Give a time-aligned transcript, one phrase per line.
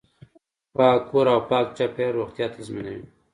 [0.75, 3.03] پاک کور او پاک چاپیریال روغتیا تضمینوي.